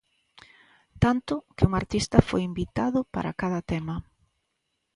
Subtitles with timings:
[1.03, 3.95] Tanto, que un artista foi invitado para cada tema.